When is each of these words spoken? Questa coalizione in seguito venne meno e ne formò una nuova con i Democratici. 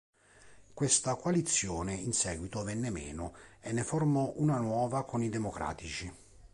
Questa 0.73 1.13
coalizione 1.15 1.93
in 1.93 2.11
seguito 2.11 2.63
venne 2.63 2.89
meno 2.89 3.35
e 3.59 3.71
ne 3.71 3.83
formò 3.83 4.33
una 4.37 4.57
nuova 4.57 5.05
con 5.05 5.21
i 5.21 5.29
Democratici. 5.29 6.11